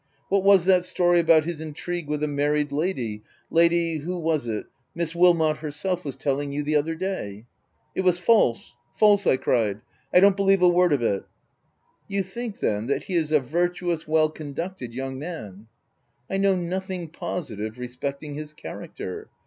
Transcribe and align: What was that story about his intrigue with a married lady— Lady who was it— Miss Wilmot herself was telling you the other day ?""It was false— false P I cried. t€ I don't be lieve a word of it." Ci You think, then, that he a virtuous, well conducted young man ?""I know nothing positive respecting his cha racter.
What 0.29 0.43
was 0.43 0.65
that 0.65 0.83
story 0.83 1.19
about 1.19 1.43
his 1.45 1.61
intrigue 1.61 2.07
with 2.07 2.23
a 2.23 2.27
married 2.27 2.71
lady— 2.71 3.21
Lady 3.61 3.97
who 3.97 4.17
was 4.17 4.47
it— 4.47 4.65
Miss 4.95 5.13
Wilmot 5.13 5.57
herself 5.57 6.03
was 6.03 6.15
telling 6.15 6.51
you 6.51 6.63
the 6.63 6.75
other 6.75 6.95
day 6.95 7.45
?""It 7.95 8.01
was 8.01 8.17
false— 8.17 8.75
false 8.97 9.25
P 9.25 9.29
I 9.29 9.37
cried. 9.37 9.75
t€ 9.77 9.81
I 10.11 10.19
don't 10.19 10.35
be 10.35 10.41
lieve 10.41 10.63
a 10.63 10.67
word 10.67 10.91
of 10.91 11.03
it." 11.03 11.21
Ci 12.07 12.15
You 12.15 12.23
think, 12.23 12.61
then, 12.61 12.87
that 12.87 13.03
he 13.03 13.15
a 13.15 13.39
virtuous, 13.39 14.07
well 14.07 14.29
conducted 14.31 14.91
young 14.91 15.19
man 15.19 15.67
?""I 16.31 16.37
know 16.37 16.55
nothing 16.55 17.07
positive 17.07 17.77
respecting 17.77 18.33
his 18.33 18.53
cha 18.53 18.69
racter. 18.69 19.27